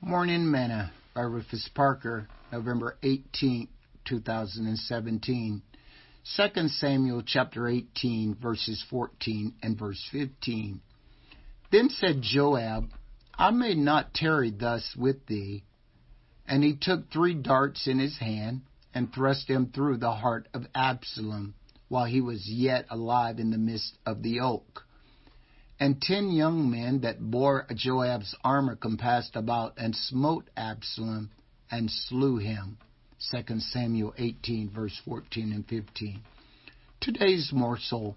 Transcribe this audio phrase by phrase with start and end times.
[0.00, 3.66] Morning Manna by Rufus Parker, November 18,
[4.04, 5.62] 2017.
[6.36, 10.80] 2 Samuel chapter 18, verses 14 and verse 15.
[11.72, 12.90] Then said Joab,
[13.36, 15.64] I may not tarry thus with thee.
[16.46, 18.62] And he took three darts in his hand
[18.94, 21.54] and thrust them through the heart of Absalom
[21.88, 24.84] while he was yet alive in the midst of the oak.
[25.80, 31.30] And ten young men that bore Joab's armor compassed about and smote Absalom
[31.70, 32.78] and slew him.
[33.30, 36.20] 2 Samuel 18, verse 14 and 15.
[37.00, 38.16] Today's morsel.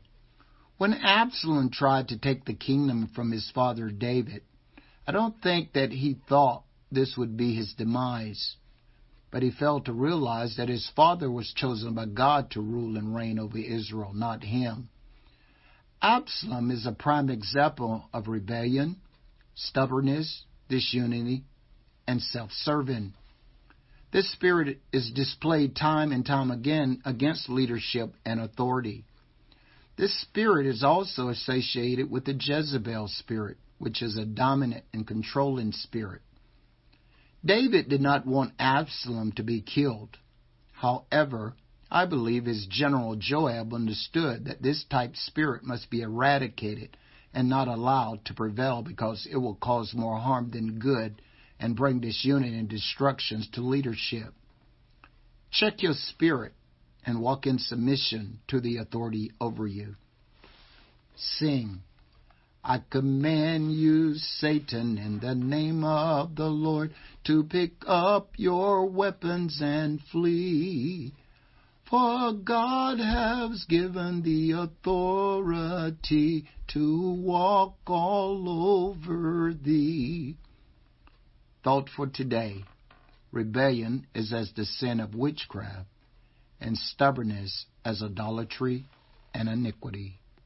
[0.77, 4.41] When Absalom tried to take the kingdom from his father David,
[5.07, 8.55] I don't think that he thought this would be his demise,
[9.29, 13.15] but he failed to realize that his father was chosen by God to rule and
[13.15, 14.89] reign over Israel, not him.
[16.01, 18.97] Absalom is a prime example of rebellion,
[19.53, 21.43] stubbornness, disunity,
[22.07, 23.13] and self serving.
[24.11, 29.05] This spirit is displayed time and time again against leadership and authority.
[29.95, 35.71] This spirit is also associated with the Jezebel spirit, which is a dominant and controlling
[35.71, 36.21] spirit.
[37.45, 40.17] David did not want Absalom to be killed.
[40.71, 41.55] However,
[41.93, 46.95] I believe his general Joab understood that this type spirit must be eradicated
[47.33, 51.21] and not allowed to prevail because it will cause more harm than good
[51.59, 54.33] and bring disunity and destructions to leadership.
[55.51, 56.53] Check your spirit
[57.05, 59.95] and walk in submission to the authority over you.
[61.17, 61.81] Sing.
[62.63, 66.93] I command you, Satan, in the name of the Lord,
[67.25, 71.13] to pick up your weapons and flee.
[71.91, 80.37] For God has given the authority to walk all over thee.
[81.65, 82.63] Thought for today
[83.33, 85.89] rebellion is as the sin of witchcraft,
[86.61, 88.85] and stubbornness as idolatry
[89.33, 90.20] and iniquity.